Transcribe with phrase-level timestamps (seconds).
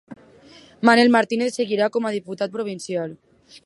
[0.89, 3.19] Manel Martínez seguirà com a diputat provincial